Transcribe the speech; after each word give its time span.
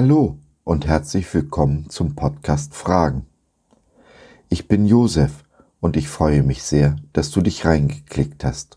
Hallo 0.00 0.38
und 0.62 0.86
herzlich 0.86 1.34
willkommen 1.34 1.90
zum 1.90 2.14
Podcast 2.14 2.72
Fragen. 2.72 3.26
Ich 4.48 4.68
bin 4.68 4.86
Josef 4.86 5.42
und 5.80 5.96
ich 5.96 6.06
freue 6.06 6.44
mich 6.44 6.62
sehr, 6.62 6.94
dass 7.12 7.32
du 7.32 7.40
dich 7.40 7.64
reingeklickt 7.64 8.44
hast. 8.44 8.76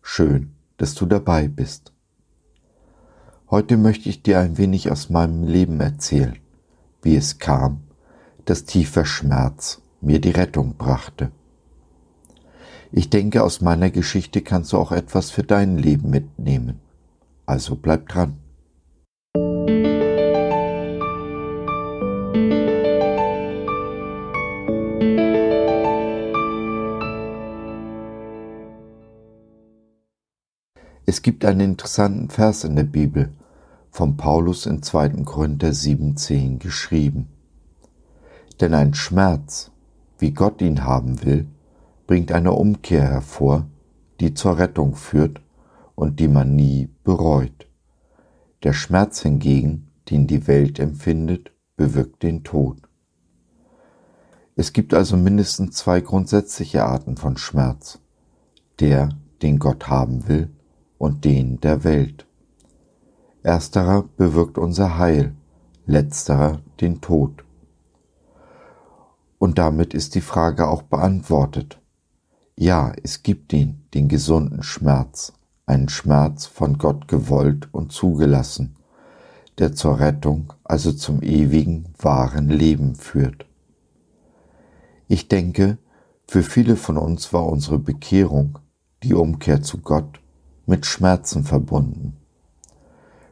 Schön, 0.00 0.54
dass 0.78 0.94
du 0.94 1.04
dabei 1.04 1.46
bist. 1.46 1.92
Heute 3.50 3.76
möchte 3.76 4.08
ich 4.08 4.22
dir 4.22 4.40
ein 4.40 4.56
wenig 4.56 4.90
aus 4.90 5.10
meinem 5.10 5.44
Leben 5.44 5.78
erzählen, 5.78 6.38
wie 7.02 7.16
es 7.16 7.38
kam, 7.38 7.82
dass 8.46 8.64
tiefer 8.64 9.04
Schmerz 9.04 9.82
mir 10.00 10.22
die 10.22 10.30
Rettung 10.30 10.76
brachte. 10.78 11.32
Ich 12.92 13.10
denke, 13.10 13.42
aus 13.42 13.60
meiner 13.60 13.90
Geschichte 13.90 14.40
kannst 14.40 14.72
du 14.72 14.78
auch 14.78 14.92
etwas 14.92 15.30
für 15.30 15.42
dein 15.42 15.76
Leben 15.76 16.08
mitnehmen. 16.08 16.80
Also 17.44 17.76
bleib 17.76 18.08
dran. 18.08 18.38
Es 31.22 31.24
gibt 31.24 31.44
einen 31.44 31.60
interessanten 31.60 32.30
Vers 32.30 32.64
in 32.64 32.74
der 32.74 32.82
Bibel, 32.82 33.32
von 33.92 34.16
Paulus 34.16 34.66
in 34.66 34.82
2. 34.82 35.22
Korinther 35.22 35.68
7,10 35.68 36.58
geschrieben. 36.58 37.28
Denn 38.60 38.74
ein 38.74 38.92
Schmerz, 38.92 39.70
wie 40.18 40.32
Gott 40.32 40.60
ihn 40.60 40.82
haben 40.82 41.22
will, 41.22 41.46
bringt 42.08 42.32
eine 42.32 42.50
Umkehr 42.50 43.02
hervor, 43.02 43.68
die 44.18 44.34
zur 44.34 44.58
Rettung 44.58 44.96
führt 44.96 45.40
und 45.94 46.18
die 46.18 46.26
man 46.26 46.56
nie 46.56 46.88
bereut. 47.04 47.68
Der 48.64 48.72
Schmerz 48.72 49.22
hingegen, 49.22 49.92
den 50.10 50.26
die 50.26 50.48
Welt 50.48 50.80
empfindet, 50.80 51.52
bewirkt 51.76 52.24
den 52.24 52.42
Tod. 52.42 52.78
Es 54.56 54.72
gibt 54.72 54.92
also 54.92 55.16
mindestens 55.16 55.76
zwei 55.76 56.00
grundsätzliche 56.00 56.84
Arten 56.84 57.16
von 57.16 57.36
Schmerz. 57.36 58.00
Der, 58.80 59.10
den 59.40 59.60
Gott 59.60 59.86
haben 59.86 60.26
will, 60.26 60.50
und 61.02 61.24
den 61.24 61.58
der 61.58 61.82
Welt. 61.82 62.26
Ersterer 63.42 64.04
bewirkt 64.16 64.56
unser 64.56 64.98
Heil, 64.98 65.34
letzterer 65.84 66.60
den 66.80 67.00
Tod. 67.00 67.42
Und 69.36 69.58
damit 69.58 69.94
ist 69.94 70.14
die 70.14 70.20
Frage 70.20 70.68
auch 70.68 70.82
beantwortet. 70.82 71.80
Ja, 72.56 72.92
es 73.02 73.24
gibt 73.24 73.52
ihn, 73.52 73.82
den 73.94 74.06
gesunden 74.06 74.62
Schmerz, 74.62 75.32
einen 75.66 75.88
Schmerz 75.88 76.46
von 76.46 76.78
Gott 76.78 77.08
gewollt 77.08 77.68
und 77.72 77.90
zugelassen, 77.90 78.76
der 79.58 79.74
zur 79.74 79.98
Rettung, 79.98 80.52
also 80.62 80.92
zum 80.92 81.20
ewigen, 81.20 81.86
wahren 81.98 82.48
Leben 82.48 82.94
führt. 82.94 83.46
Ich 85.08 85.26
denke, 85.26 85.78
für 86.28 86.44
viele 86.44 86.76
von 86.76 86.96
uns 86.96 87.32
war 87.32 87.44
unsere 87.46 87.80
Bekehrung, 87.80 88.60
die 89.02 89.14
Umkehr 89.14 89.62
zu 89.62 89.78
Gott, 89.78 90.21
mit 90.66 90.86
Schmerzen 90.86 91.44
verbunden. 91.44 92.16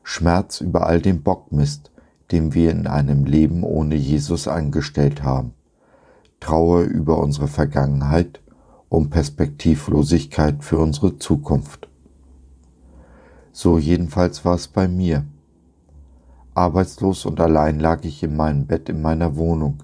Schmerz 0.02 0.60
über 0.60 0.86
all 0.86 1.00
den 1.00 1.22
Bockmist, 1.22 1.90
den 2.32 2.54
wir 2.54 2.70
in 2.70 2.86
einem 2.86 3.24
Leben 3.24 3.62
ohne 3.62 3.94
Jesus 3.94 4.48
angestellt 4.48 5.22
haben. 5.22 5.52
Trauer 6.40 6.82
über 6.82 7.18
unsere 7.18 7.48
Vergangenheit 7.48 8.40
und 8.88 9.10
Perspektivlosigkeit 9.10 10.64
für 10.64 10.78
unsere 10.78 11.18
Zukunft. 11.18 11.88
So 13.52 13.78
jedenfalls 13.78 14.44
war 14.44 14.54
es 14.54 14.68
bei 14.68 14.88
mir. 14.88 15.24
Arbeitslos 16.54 17.26
und 17.26 17.40
allein 17.40 17.78
lag 17.78 18.04
ich 18.04 18.22
in 18.22 18.36
meinem 18.36 18.66
Bett 18.66 18.88
in 18.88 19.00
meiner 19.00 19.36
Wohnung, 19.36 19.82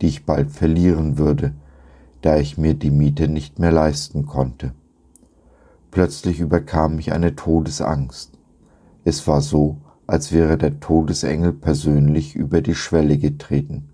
die 0.00 0.06
ich 0.06 0.24
bald 0.24 0.50
verlieren 0.50 1.18
würde, 1.18 1.54
da 2.22 2.38
ich 2.38 2.56
mir 2.56 2.74
die 2.74 2.90
Miete 2.90 3.28
nicht 3.28 3.58
mehr 3.58 3.72
leisten 3.72 4.26
konnte. 4.26 4.72
Plötzlich 5.96 6.40
überkam 6.40 6.96
mich 6.96 7.14
eine 7.14 7.36
Todesangst. 7.36 8.32
Es 9.06 9.26
war 9.26 9.40
so, 9.40 9.78
als 10.06 10.30
wäre 10.30 10.58
der 10.58 10.78
Todesengel 10.78 11.54
persönlich 11.54 12.34
über 12.36 12.60
die 12.60 12.74
Schwelle 12.74 13.16
getreten. 13.16 13.88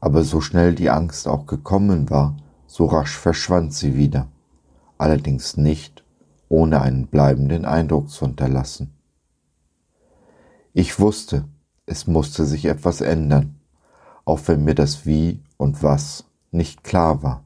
Aber 0.00 0.22
so 0.22 0.42
schnell 0.42 0.74
die 0.74 0.90
Angst 0.90 1.28
auch 1.28 1.46
gekommen 1.46 2.10
war, 2.10 2.36
so 2.66 2.84
rasch 2.84 3.16
verschwand 3.16 3.72
sie 3.72 3.96
wieder, 3.96 4.28
allerdings 4.98 5.56
nicht, 5.56 6.04
ohne 6.50 6.82
einen 6.82 7.06
bleibenden 7.06 7.64
Eindruck 7.64 8.10
zu 8.10 8.26
hinterlassen. 8.26 8.92
Ich 10.74 11.00
wusste, 11.00 11.46
es 11.86 12.06
musste 12.06 12.44
sich 12.44 12.66
etwas 12.66 13.00
ändern, 13.00 13.60
auch 14.26 14.40
wenn 14.44 14.62
mir 14.62 14.74
das 14.74 15.06
Wie 15.06 15.42
und 15.56 15.82
Was 15.82 16.26
nicht 16.50 16.84
klar 16.84 17.22
war. 17.22 17.45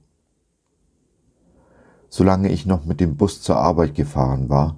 Solange 2.13 2.49
ich 2.49 2.67
noch 2.67 2.85
mit 2.85 3.01
dem 3.01 3.17
Bus 3.17 3.41
zur 3.41 3.57
Arbeit 3.57 3.95
gefahren 3.95 4.49
war, 4.49 4.77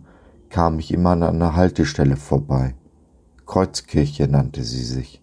kam 0.51 0.79
ich 0.79 0.93
immer 0.93 1.11
an 1.13 1.23
einer 1.23 1.57
Haltestelle 1.57 2.17
vorbei. 2.17 2.75
Kreuzkirche 3.47 4.29
nannte 4.29 4.63
sie 4.63 4.85
sich. 4.85 5.23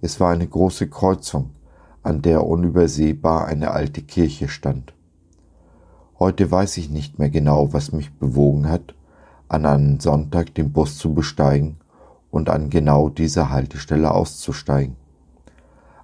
Es 0.00 0.18
war 0.18 0.32
eine 0.32 0.48
große 0.48 0.88
Kreuzung, 0.88 1.50
an 2.02 2.22
der 2.22 2.46
unübersehbar 2.46 3.46
eine 3.46 3.70
alte 3.72 4.00
Kirche 4.00 4.48
stand. 4.48 4.94
Heute 6.18 6.50
weiß 6.50 6.78
ich 6.78 6.88
nicht 6.88 7.18
mehr 7.18 7.28
genau, 7.28 7.74
was 7.74 7.92
mich 7.92 8.12
bewogen 8.14 8.70
hat, 8.70 8.94
an 9.48 9.66
einem 9.66 10.00
Sonntag 10.00 10.54
den 10.54 10.72
Bus 10.72 10.96
zu 10.96 11.12
besteigen 11.12 11.76
und 12.30 12.48
an 12.48 12.70
genau 12.70 13.10
dieser 13.10 13.50
Haltestelle 13.50 14.10
auszusteigen. 14.10 14.96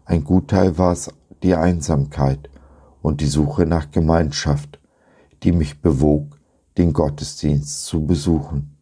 Ein 0.04 0.24
Gutteil 0.24 0.76
war 0.76 0.92
es 0.92 1.10
die 1.42 1.54
Einsamkeit 1.54 2.50
und 3.00 3.22
die 3.22 3.26
Suche 3.26 3.64
nach 3.64 3.90
Gemeinschaft, 3.90 4.78
die 5.46 5.52
mich 5.52 5.80
bewog, 5.80 6.40
den 6.76 6.92
Gottesdienst 6.92 7.86
zu 7.86 8.04
besuchen. 8.04 8.76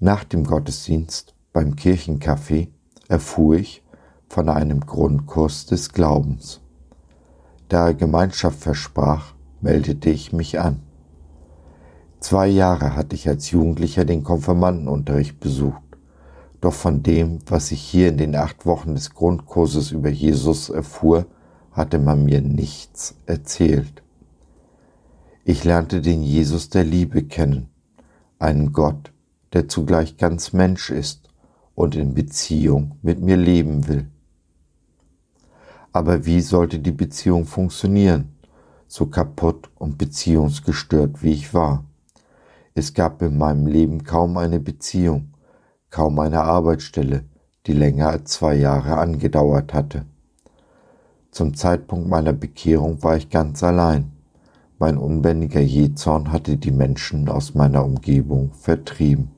Nach 0.00 0.24
dem 0.24 0.44
Gottesdienst 0.44 1.34
beim 1.52 1.74
Kirchencafé 1.74 2.68
erfuhr 3.06 3.56
ich 3.56 3.84
von 4.30 4.48
einem 4.48 4.80
Grundkurs 4.80 5.66
des 5.66 5.92
Glaubens. 5.92 6.62
Da 7.68 7.88
er 7.88 7.94
Gemeinschaft 7.94 8.58
versprach, 8.58 9.34
meldete 9.60 10.08
ich 10.08 10.32
mich 10.32 10.58
an. 10.58 10.80
Zwei 12.20 12.46
Jahre 12.48 12.96
hatte 12.96 13.14
ich 13.14 13.28
als 13.28 13.50
Jugendlicher 13.50 14.06
den 14.06 14.24
Konfirmandenunterricht 14.24 15.38
besucht, 15.38 15.82
doch 16.62 16.72
von 16.72 17.02
dem, 17.02 17.40
was 17.46 17.72
ich 17.72 17.82
hier 17.82 18.08
in 18.08 18.16
den 18.16 18.34
acht 18.34 18.64
Wochen 18.64 18.94
des 18.94 19.12
Grundkurses 19.12 19.90
über 19.90 20.08
Jesus 20.08 20.70
erfuhr, 20.70 21.26
hatte 21.72 21.98
man 21.98 22.24
mir 22.24 22.40
nichts 22.40 23.16
erzählt. 23.26 24.02
Ich 25.48 25.62
lernte 25.62 26.00
den 26.00 26.24
Jesus 26.24 26.70
der 26.70 26.82
Liebe 26.82 27.22
kennen, 27.22 27.68
einen 28.40 28.72
Gott, 28.72 29.12
der 29.52 29.68
zugleich 29.68 30.16
ganz 30.16 30.52
Mensch 30.52 30.90
ist 30.90 31.30
und 31.76 31.94
in 31.94 32.14
Beziehung 32.14 32.98
mit 33.00 33.20
mir 33.20 33.36
leben 33.36 33.86
will. 33.86 34.10
Aber 35.92 36.26
wie 36.26 36.40
sollte 36.40 36.80
die 36.80 36.90
Beziehung 36.90 37.44
funktionieren, 37.44 38.34
so 38.88 39.06
kaputt 39.06 39.70
und 39.76 39.98
beziehungsgestört 39.98 41.22
wie 41.22 41.34
ich 41.34 41.54
war? 41.54 41.84
Es 42.74 42.92
gab 42.92 43.22
in 43.22 43.38
meinem 43.38 43.68
Leben 43.68 44.02
kaum 44.02 44.38
eine 44.38 44.58
Beziehung, 44.58 45.28
kaum 45.90 46.18
eine 46.18 46.42
Arbeitsstelle, 46.42 47.22
die 47.66 47.72
länger 47.72 48.08
als 48.08 48.32
zwei 48.32 48.56
Jahre 48.56 48.96
angedauert 48.96 49.72
hatte. 49.74 50.06
Zum 51.30 51.54
Zeitpunkt 51.54 52.08
meiner 52.08 52.32
Bekehrung 52.32 53.00
war 53.04 53.16
ich 53.16 53.30
ganz 53.30 53.62
allein 53.62 54.15
mein 54.78 54.98
unbändiger 54.98 55.60
Jähzorn 55.60 56.32
hatte 56.32 56.58
die 56.58 56.70
Menschen 56.70 57.28
aus 57.28 57.54
meiner 57.54 57.84
Umgebung 57.84 58.52
vertrieben. 58.52 59.30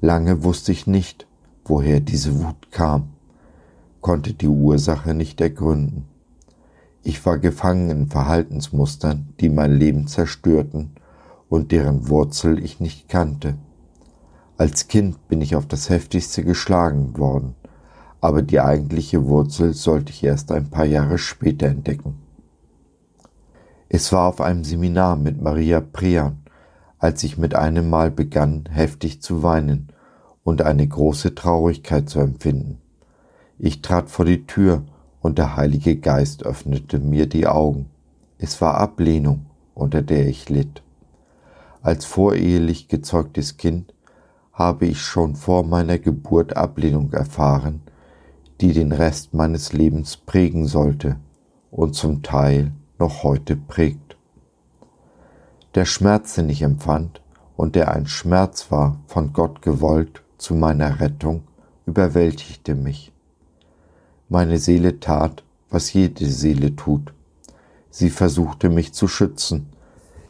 Lange 0.00 0.44
wusste 0.44 0.70
ich 0.70 0.86
nicht, 0.86 1.26
woher 1.64 2.00
diese 2.00 2.40
Wut 2.40 2.70
kam, 2.70 3.08
konnte 4.00 4.32
die 4.32 4.46
Ursache 4.46 5.12
nicht 5.12 5.40
ergründen. 5.40 6.04
Ich 7.02 7.24
war 7.26 7.38
gefangen 7.38 7.90
in 7.90 8.06
Verhaltensmustern, 8.06 9.34
die 9.40 9.48
mein 9.48 9.72
Leben 9.72 10.06
zerstörten 10.06 10.92
und 11.48 11.72
deren 11.72 12.08
Wurzel 12.08 12.62
ich 12.62 12.78
nicht 12.78 13.08
kannte. 13.08 13.56
Als 14.56 14.86
Kind 14.86 15.26
bin 15.28 15.40
ich 15.40 15.56
auf 15.56 15.66
das 15.66 15.88
heftigste 15.88 16.44
geschlagen 16.44 17.16
worden, 17.18 17.54
aber 18.20 18.42
die 18.42 18.60
eigentliche 18.60 19.26
Wurzel 19.26 19.74
sollte 19.74 20.12
ich 20.12 20.22
erst 20.22 20.52
ein 20.52 20.70
paar 20.70 20.84
Jahre 20.84 21.18
später 21.18 21.66
entdecken. 21.66 22.27
Es 23.90 24.12
war 24.12 24.28
auf 24.28 24.40
einem 24.40 24.64
Seminar 24.64 25.16
mit 25.16 25.40
Maria 25.40 25.80
Prean, 25.80 26.38
als 26.98 27.22
ich 27.24 27.38
mit 27.38 27.54
einem 27.54 27.88
Mal 27.88 28.10
begann, 28.10 28.68
heftig 28.70 29.22
zu 29.22 29.42
weinen 29.42 29.88
und 30.44 30.62
eine 30.62 30.86
große 30.86 31.34
Traurigkeit 31.34 32.08
zu 32.08 32.20
empfinden. 32.20 32.78
Ich 33.58 33.80
trat 33.80 34.10
vor 34.10 34.24
die 34.24 34.46
Tür 34.46 34.82
und 35.20 35.38
der 35.38 35.56
Heilige 35.56 35.96
Geist 35.96 36.44
öffnete 36.44 36.98
mir 36.98 37.26
die 37.26 37.46
Augen. 37.46 37.86
Es 38.38 38.60
war 38.60 38.76
Ablehnung, 38.76 39.46
unter 39.74 40.02
der 40.02 40.26
ich 40.26 40.48
litt. 40.50 40.82
Als 41.80 42.04
vorehelich 42.04 42.88
gezeugtes 42.88 43.56
Kind 43.56 43.94
habe 44.52 44.86
ich 44.86 45.00
schon 45.00 45.34
vor 45.34 45.64
meiner 45.64 45.98
Geburt 45.98 46.56
Ablehnung 46.56 47.12
erfahren, 47.12 47.80
die 48.60 48.72
den 48.72 48.92
Rest 48.92 49.32
meines 49.32 49.72
Lebens 49.72 50.16
prägen 50.16 50.66
sollte 50.66 51.16
und 51.70 51.94
zum 51.94 52.22
Teil 52.22 52.72
noch 52.98 53.22
heute 53.22 53.56
prägt. 53.56 54.16
Der 55.74 55.84
Schmerz, 55.84 56.34
den 56.34 56.48
ich 56.48 56.62
empfand 56.62 57.20
und 57.56 57.74
der 57.74 57.92
ein 57.92 58.06
Schmerz 58.06 58.70
war, 58.70 58.98
von 59.06 59.32
Gott 59.32 59.62
gewollt 59.62 60.22
zu 60.38 60.54
meiner 60.54 61.00
Rettung, 61.00 61.42
überwältigte 61.86 62.74
mich. 62.74 63.12
Meine 64.28 64.58
Seele 64.58 65.00
tat, 65.00 65.44
was 65.70 65.92
jede 65.92 66.26
Seele 66.26 66.74
tut. 66.74 67.12
Sie 67.90 68.10
versuchte 68.10 68.68
mich 68.68 68.92
zu 68.92 69.08
schützen, 69.08 69.68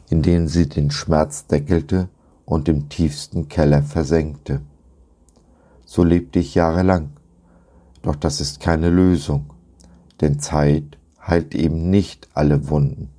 indem 0.09 0.47
sie 0.47 0.69
den 0.69 0.91
Schmerz 0.91 1.47
deckelte 1.47 2.09
und 2.45 2.69
im 2.69 2.89
tiefsten 2.89 3.47
Keller 3.49 3.83
versenkte. 3.83 4.61
So 5.85 6.03
lebte 6.03 6.39
ich 6.39 6.55
jahrelang, 6.55 7.09
doch 8.01 8.15
das 8.15 8.41
ist 8.41 8.59
keine 8.59 8.89
Lösung, 8.89 9.47
denn 10.21 10.39
Zeit 10.39 10.98
heilt 11.29 11.53
eben 11.55 11.89
nicht 11.89 12.27
alle 12.33 12.69
Wunden. 12.69 13.09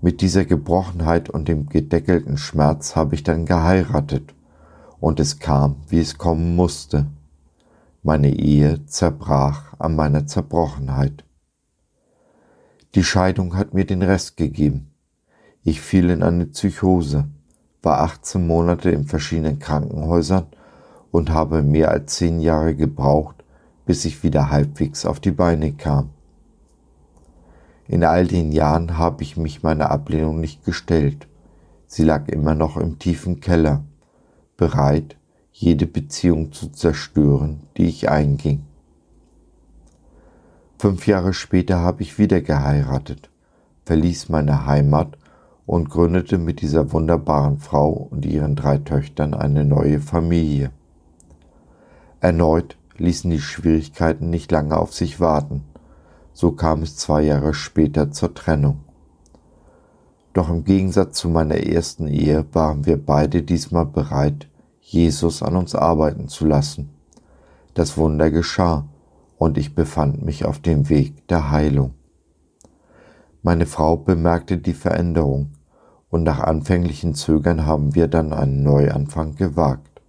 Mit 0.00 0.20
dieser 0.20 0.44
Gebrochenheit 0.44 1.28
und 1.28 1.48
dem 1.48 1.68
gedeckelten 1.68 2.36
Schmerz 2.36 2.94
habe 2.94 3.14
ich 3.14 3.24
dann 3.24 3.46
geheiratet, 3.46 4.34
und 5.00 5.20
es 5.20 5.38
kam, 5.38 5.76
wie 5.88 6.00
es 6.00 6.18
kommen 6.18 6.54
musste. 6.56 7.06
Meine 8.02 8.34
Ehe 8.34 8.84
zerbrach 8.86 9.74
an 9.78 9.96
meiner 9.96 10.26
Zerbrochenheit. 10.26 11.24
Die 12.94 13.04
Scheidung 13.04 13.56
hat 13.56 13.74
mir 13.74 13.84
den 13.84 14.02
Rest 14.02 14.36
gegeben. 14.36 14.90
Ich 15.62 15.80
fiel 15.80 16.10
in 16.10 16.22
eine 16.22 16.46
Psychose, 16.46 17.28
war 17.82 18.00
18 18.00 18.46
Monate 18.46 18.90
in 18.90 19.04
verschiedenen 19.04 19.58
Krankenhäusern 19.58 20.46
und 21.10 21.30
habe 21.30 21.62
mehr 21.62 21.90
als 21.90 22.16
zehn 22.16 22.40
Jahre 22.40 22.74
gebraucht, 22.74 23.44
bis 23.84 24.04
ich 24.04 24.22
wieder 24.22 24.50
halbwegs 24.50 25.04
auf 25.06 25.20
die 25.20 25.30
Beine 25.30 25.72
kam. 25.72 26.10
In 27.88 28.04
all 28.04 28.26
den 28.26 28.52
Jahren 28.52 28.98
habe 28.98 29.22
ich 29.22 29.38
mich 29.38 29.62
meiner 29.62 29.90
Ablehnung 29.90 30.40
nicht 30.40 30.64
gestellt. 30.64 31.26
Sie 31.86 32.04
lag 32.04 32.28
immer 32.28 32.54
noch 32.54 32.76
im 32.76 32.98
tiefen 32.98 33.40
Keller, 33.40 33.82
bereit, 34.58 35.16
jede 35.52 35.86
Beziehung 35.86 36.52
zu 36.52 36.68
zerstören, 36.68 37.60
die 37.78 37.86
ich 37.86 38.10
einging. 38.10 38.66
Fünf 40.78 41.06
Jahre 41.06 41.32
später 41.32 41.78
habe 41.80 42.02
ich 42.02 42.18
wieder 42.18 42.42
geheiratet, 42.42 43.30
verließ 43.86 44.28
meine 44.28 44.66
Heimat 44.66 45.16
und 45.64 45.88
gründete 45.88 46.36
mit 46.36 46.60
dieser 46.60 46.92
wunderbaren 46.92 47.58
Frau 47.58 47.90
und 48.10 48.26
ihren 48.26 48.54
drei 48.54 48.78
Töchtern 48.78 49.32
eine 49.32 49.64
neue 49.64 49.98
Familie. 49.98 50.72
Erneut 52.20 52.76
ließen 52.98 53.30
die 53.30 53.40
Schwierigkeiten 53.40 54.28
nicht 54.28 54.52
lange 54.52 54.76
auf 54.76 54.92
sich 54.92 55.20
warten. 55.20 55.64
So 56.32 56.52
kam 56.52 56.82
es 56.82 56.96
zwei 56.96 57.22
Jahre 57.22 57.54
später 57.54 58.10
zur 58.10 58.34
Trennung. 58.34 58.80
Doch 60.32 60.50
im 60.50 60.64
Gegensatz 60.64 61.18
zu 61.18 61.28
meiner 61.28 61.56
ersten 61.56 62.06
Ehe 62.06 62.44
waren 62.52 62.86
wir 62.86 62.96
beide 62.96 63.42
diesmal 63.42 63.86
bereit, 63.86 64.48
Jesus 64.80 65.42
an 65.42 65.56
uns 65.56 65.74
arbeiten 65.74 66.28
zu 66.28 66.46
lassen. 66.46 66.90
Das 67.74 67.96
Wunder 67.96 68.30
geschah 68.30 68.86
und 69.36 69.58
ich 69.58 69.74
befand 69.74 70.24
mich 70.24 70.44
auf 70.44 70.58
dem 70.58 70.88
Weg 70.88 71.26
der 71.28 71.50
Heilung. 71.50 71.94
Meine 73.42 73.66
Frau 73.66 73.96
bemerkte 73.96 74.58
die 74.58 74.74
Veränderung 74.74 75.52
und 76.10 76.22
nach 76.22 76.40
anfänglichen 76.40 77.14
Zögern 77.14 77.66
haben 77.66 77.94
wir 77.94 78.08
dann 78.08 78.32
einen 78.32 78.62
Neuanfang 78.62 79.34
gewagt. 79.36 80.02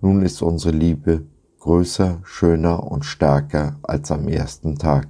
Nun 0.00 0.22
ist 0.22 0.42
unsere 0.42 0.76
Liebe 0.76 1.26
größer, 1.60 2.20
schöner 2.22 2.90
und 2.90 3.04
stärker 3.04 3.76
als 3.82 4.10
am 4.10 4.28
ersten 4.28 4.76
Tag. 4.76 5.08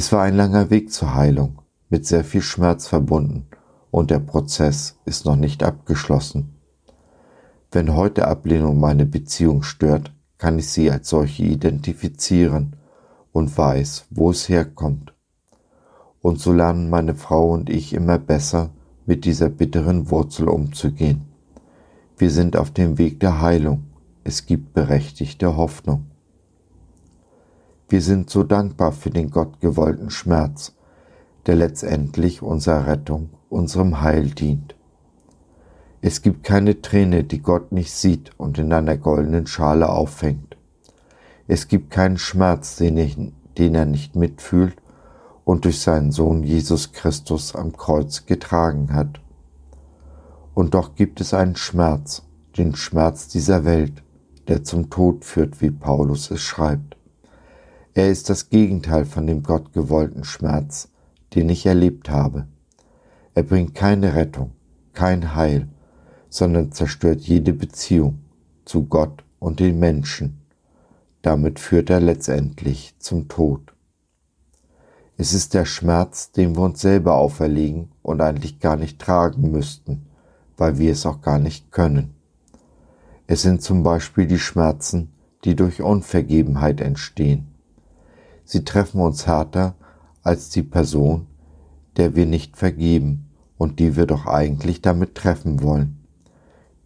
Es 0.00 0.12
war 0.12 0.22
ein 0.22 0.36
langer 0.36 0.70
Weg 0.70 0.92
zur 0.92 1.16
Heilung, 1.16 1.60
mit 1.88 2.06
sehr 2.06 2.22
viel 2.22 2.40
Schmerz 2.40 2.86
verbunden, 2.86 3.48
und 3.90 4.12
der 4.12 4.20
Prozess 4.20 4.96
ist 5.04 5.24
noch 5.24 5.34
nicht 5.34 5.64
abgeschlossen. 5.64 6.54
Wenn 7.72 7.96
heute 7.96 8.28
Ablehnung 8.28 8.78
meine 8.78 9.06
Beziehung 9.06 9.64
stört, 9.64 10.12
kann 10.38 10.56
ich 10.56 10.68
sie 10.68 10.88
als 10.88 11.08
solche 11.08 11.42
identifizieren 11.42 12.76
und 13.32 13.58
weiß, 13.58 14.06
wo 14.10 14.30
es 14.30 14.48
herkommt. 14.48 15.14
Und 16.20 16.38
so 16.38 16.52
lernen 16.52 16.90
meine 16.90 17.16
Frau 17.16 17.50
und 17.50 17.68
ich 17.68 17.92
immer 17.92 18.18
besser, 18.18 18.70
mit 19.04 19.24
dieser 19.24 19.48
bitteren 19.48 20.12
Wurzel 20.12 20.48
umzugehen. 20.48 21.22
Wir 22.16 22.30
sind 22.30 22.56
auf 22.56 22.70
dem 22.70 22.98
Weg 22.98 23.18
der 23.18 23.42
Heilung. 23.42 23.82
Es 24.22 24.46
gibt 24.46 24.74
berechtigte 24.74 25.56
Hoffnung. 25.56 26.06
Wir 27.90 28.02
sind 28.02 28.28
so 28.28 28.42
dankbar 28.42 28.92
für 28.92 29.08
den 29.08 29.30
gottgewollten 29.30 30.10
Schmerz, 30.10 30.74
der 31.46 31.56
letztendlich 31.56 32.42
unserer 32.42 32.86
Rettung, 32.86 33.30
unserem 33.48 34.02
Heil 34.02 34.28
dient. 34.28 34.74
Es 36.02 36.20
gibt 36.20 36.44
keine 36.44 36.82
Träne, 36.82 37.24
die 37.24 37.40
Gott 37.40 37.72
nicht 37.72 37.90
sieht 37.90 38.32
und 38.36 38.58
in 38.58 38.74
einer 38.74 38.98
goldenen 38.98 39.46
Schale 39.46 39.88
auffängt. 39.88 40.58
Es 41.46 41.66
gibt 41.66 41.90
keinen 41.90 42.18
Schmerz, 42.18 42.76
den, 42.76 43.32
den 43.56 43.74
er 43.74 43.86
nicht 43.86 44.14
mitfühlt 44.14 44.76
und 45.44 45.64
durch 45.64 45.80
seinen 45.80 46.12
Sohn 46.12 46.42
Jesus 46.42 46.92
Christus 46.92 47.56
am 47.56 47.74
Kreuz 47.74 48.26
getragen 48.26 48.92
hat. 48.92 49.18
Und 50.52 50.74
doch 50.74 50.94
gibt 50.94 51.22
es 51.22 51.32
einen 51.32 51.56
Schmerz, 51.56 52.22
den 52.58 52.76
Schmerz 52.76 53.28
dieser 53.28 53.64
Welt, 53.64 54.02
der 54.46 54.62
zum 54.62 54.90
Tod 54.90 55.24
führt, 55.24 55.62
wie 55.62 55.70
Paulus 55.70 56.30
es 56.30 56.42
schreibt. 56.42 56.97
Er 57.98 58.10
ist 58.10 58.30
das 58.30 58.48
Gegenteil 58.48 59.04
von 59.06 59.26
dem 59.26 59.42
gottgewollten 59.42 60.22
Schmerz, 60.22 60.88
den 61.34 61.48
ich 61.48 61.66
erlebt 61.66 62.08
habe. 62.08 62.46
Er 63.34 63.42
bringt 63.42 63.74
keine 63.74 64.14
Rettung, 64.14 64.52
kein 64.92 65.34
Heil, 65.34 65.66
sondern 66.28 66.70
zerstört 66.70 67.22
jede 67.22 67.52
Beziehung 67.52 68.20
zu 68.64 68.84
Gott 68.84 69.24
und 69.40 69.58
den 69.58 69.80
Menschen. 69.80 70.38
Damit 71.22 71.58
führt 71.58 71.90
er 71.90 71.98
letztendlich 71.98 72.94
zum 73.00 73.26
Tod. 73.26 73.74
Es 75.16 75.32
ist 75.32 75.54
der 75.54 75.64
Schmerz, 75.64 76.30
den 76.30 76.54
wir 76.54 76.62
uns 76.62 76.80
selber 76.80 77.16
auferlegen 77.16 77.90
und 78.02 78.20
eigentlich 78.20 78.60
gar 78.60 78.76
nicht 78.76 79.00
tragen 79.00 79.50
müssten, 79.50 80.06
weil 80.56 80.78
wir 80.78 80.92
es 80.92 81.04
auch 81.04 81.20
gar 81.20 81.40
nicht 81.40 81.72
können. 81.72 82.14
Es 83.26 83.42
sind 83.42 83.60
zum 83.60 83.82
Beispiel 83.82 84.28
die 84.28 84.38
Schmerzen, 84.38 85.10
die 85.42 85.56
durch 85.56 85.82
Unvergebenheit 85.82 86.80
entstehen. 86.80 87.47
Sie 88.50 88.64
treffen 88.64 89.02
uns 89.02 89.26
härter 89.26 89.74
als 90.22 90.48
die 90.48 90.62
Person, 90.62 91.26
der 91.98 92.16
wir 92.16 92.24
nicht 92.24 92.56
vergeben 92.56 93.28
und 93.58 93.78
die 93.78 93.94
wir 93.94 94.06
doch 94.06 94.24
eigentlich 94.24 94.80
damit 94.80 95.14
treffen 95.14 95.62
wollen. 95.62 95.98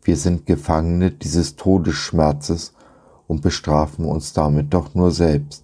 Wir 0.02 0.16
sind 0.16 0.44
Gefangene 0.44 1.12
dieses 1.12 1.54
Todesschmerzes 1.54 2.74
und 3.28 3.42
bestrafen 3.42 4.06
uns 4.06 4.32
damit 4.32 4.74
doch 4.74 4.96
nur 4.96 5.12
selbst. 5.12 5.62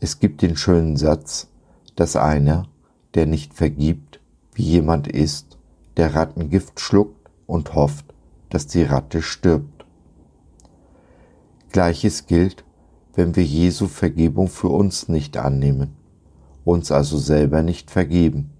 Es 0.00 0.18
gibt 0.18 0.42
den 0.42 0.56
schönen 0.56 0.96
Satz, 0.96 1.46
dass 1.94 2.16
einer, 2.16 2.66
der 3.14 3.26
nicht 3.26 3.54
vergibt, 3.54 4.18
wie 4.52 4.64
jemand 4.64 5.06
ist, 5.06 5.58
der 5.96 6.16
Rattengift 6.16 6.80
schluckt 6.80 7.30
und 7.46 7.72
hofft, 7.72 8.04
dass 8.50 8.66
die 8.66 8.82
Ratte 8.82 9.22
stirbt. 9.22 9.86
Gleiches 11.70 12.26
gilt, 12.26 12.64
wenn 13.18 13.34
wir 13.34 13.42
Jesu 13.42 13.88
Vergebung 13.88 14.46
für 14.46 14.68
uns 14.68 15.08
nicht 15.08 15.36
annehmen, 15.38 15.96
uns 16.64 16.92
also 16.92 17.18
selber 17.18 17.64
nicht 17.64 17.90
vergeben. 17.90 18.50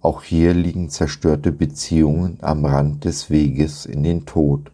Auch 0.00 0.24
hier 0.24 0.52
liegen 0.52 0.90
zerstörte 0.90 1.52
Beziehungen 1.52 2.38
am 2.40 2.64
Rand 2.64 3.04
des 3.04 3.30
Weges 3.30 3.86
in 3.86 4.02
den 4.02 4.26
Tod. 4.26 4.72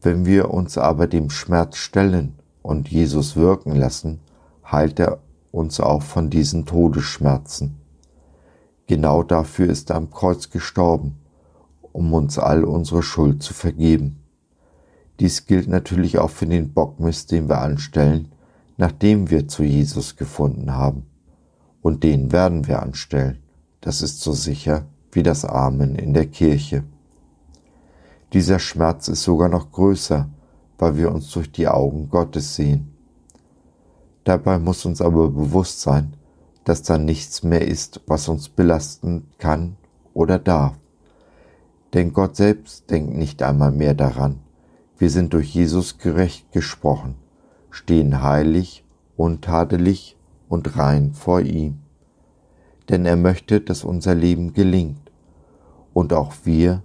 Wenn 0.00 0.24
wir 0.24 0.50
uns 0.50 0.78
aber 0.78 1.06
dem 1.06 1.28
Schmerz 1.28 1.76
stellen 1.76 2.38
und 2.62 2.88
Jesus 2.88 3.36
wirken 3.36 3.76
lassen, 3.76 4.20
heilt 4.64 4.98
er 4.98 5.18
uns 5.52 5.80
auch 5.80 6.00
von 6.00 6.30
diesen 6.30 6.64
Todesschmerzen. 6.64 7.76
Genau 8.86 9.22
dafür 9.22 9.68
ist 9.68 9.90
er 9.90 9.96
am 9.96 10.10
Kreuz 10.10 10.48
gestorben, 10.48 11.18
um 11.92 12.14
uns 12.14 12.38
all 12.38 12.64
unsere 12.64 13.02
Schuld 13.02 13.42
zu 13.42 13.52
vergeben. 13.52 14.23
Dies 15.20 15.46
gilt 15.46 15.68
natürlich 15.68 16.18
auch 16.18 16.30
für 16.30 16.46
den 16.46 16.72
Bockmist, 16.72 17.30
den 17.30 17.48
wir 17.48 17.60
anstellen, 17.60 18.32
nachdem 18.76 19.30
wir 19.30 19.46
zu 19.46 19.62
Jesus 19.62 20.16
gefunden 20.16 20.72
haben. 20.72 21.06
Und 21.82 22.02
den 22.02 22.32
werden 22.32 22.66
wir 22.66 22.82
anstellen. 22.82 23.38
Das 23.80 24.02
ist 24.02 24.20
so 24.20 24.32
sicher 24.32 24.86
wie 25.12 25.22
das 25.22 25.44
Amen 25.44 25.94
in 25.94 26.14
der 26.14 26.26
Kirche. 26.26 26.84
Dieser 28.32 28.58
Schmerz 28.58 29.06
ist 29.08 29.22
sogar 29.22 29.48
noch 29.48 29.70
größer, 29.70 30.28
weil 30.78 30.96
wir 30.96 31.12
uns 31.12 31.30
durch 31.30 31.52
die 31.52 31.68
Augen 31.68 32.08
Gottes 32.08 32.56
sehen. 32.56 32.92
Dabei 34.24 34.58
muss 34.58 34.84
uns 34.84 35.00
aber 35.00 35.30
bewusst 35.30 35.82
sein, 35.82 36.14
dass 36.64 36.82
da 36.82 36.98
nichts 36.98 37.42
mehr 37.42 37.68
ist, 37.68 38.00
was 38.06 38.28
uns 38.28 38.48
belasten 38.48 39.28
kann 39.38 39.76
oder 40.14 40.38
darf. 40.38 40.74
Denn 41.92 42.12
Gott 42.12 42.36
selbst 42.36 42.90
denkt 42.90 43.14
nicht 43.14 43.42
einmal 43.42 43.70
mehr 43.70 43.94
daran. 43.94 44.40
Wir 45.04 45.10
sind 45.10 45.34
durch 45.34 45.54
Jesus 45.54 45.98
gerecht 45.98 46.50
gesprochen, 46.52 47.16
stehen 47.68 48.22
heilig, 48.22 48.86
untadelig 49.18 50.16
und 50.48 50.78
rein 50.78 51.12
vor 51.12 51.42
ihm. 51.42 51.80
Denn 52.88 53.04
er 53.04 53.16
möchte, 53.16 53.60
dass 53.60 53.84
unser 53.84 54.14
Leben 54.14 54.54
gelingt 54.54 55.12
und 55.92 56.14
auch 56.14 56.32
wir 56.44 56.82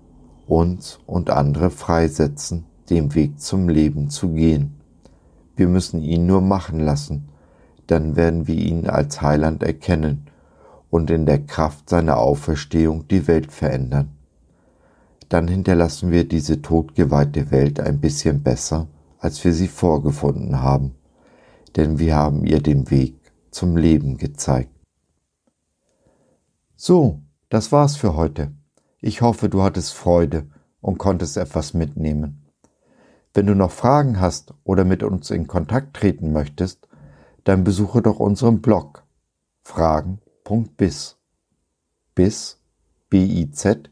uns 0.48 1.00
und 1.06 1.30
andere 1.30 1.70
freisetzen, 1.70 2.66
den 2.90 3.16
Weg 3.16 3.40
zum 3.40 3.70
Leben 3.70 4.10
zu 4.10 4.34
gehen. 4.34 4.82
Wir 5.56 5.70
müssen 5.70 6.02
ihn 6.02 6.26
nur 6.28 6.42
machen 6.42 6.82
lassen, 6.82 7.30
dann 7.88 8.18
werden 8.18 8.48
wir 8.48 8.56
ihn 8.56 8.90
als 8.90 9.22
Heiland 9.22 9.64
erkennen 9.64 10.26
und 10.90 11.10
in 11.10 11.26
der 11.26 11.46
Kraft 11.46 11.88
seiner 11.90 12.18
Auferstehung 12.18 13.08
die 13.08 13.28
Welt 13.28 13.54
verändern. 13.54 14.19
Dann 15.30 15.48
hinterlassen 15.48 16.12
wir 16.12 16.28
diese 16.28 16.62
todgeweihte 16.62 17.52
Welt 17.52 17.80
ein 17.80 18.02
bisschen 18.02 18.42
besser, 18.42 18.88
als 19.20 19.44
wir 19.44 19.54
sie 19.54 19.68
vorgefunden 19.68 20.62
haben, 20.62 20.96
denn 21.76 22.00
wir 22.00 22.16
haben 22.16 22.46
ihr 22.46 22.62
den 22.62 22.90
Weg 22.90 23.20
zum 23.52 23.78
Leben 23.78 24.18
gezeigt. 24.18 24.72
So, 26.76 27.22
das 27.50 27.72
war's 27.72 27.96
für 27.96 28.16
heute. 28.16 28.52
Ich 29.02 29.22
hoffe, 29.22 29.50
du 29.50 29.62
hattest 29.62 29.94
Freude 29.94 30.48
und 30.82 30.98
konntest 30.98 31.38
etwas 31.38 31.74
mitnehmen. 31.74 32.46
Wenn 33.34 33.46
du 33.46 33.54
noch 33.54 33.72
Fragen 33.72 34.20
hast 34.20 34.54
oder 34.64 34.84
mit 34.84 35.04
uns 35.04 35.30
in 35.30 35.46
Kontakt 35.46 35.96
treten 35.96 36.32
möchtest, 36.32 36.88
dann 37.44 37.64
besuche 37.64 38.02
doch 38.02 38.20
unseren 38.20 38.62
Blog 38.62 39.04
fragen.biz. 39.62 41.18
Biz, 42.16 42.62
B-I-Z, 43.10 43.92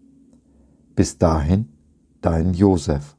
Bis 0.95 1.17
dahin, 1.17 1.69
dein 2.21 2.53
Josef. 2.53 3.15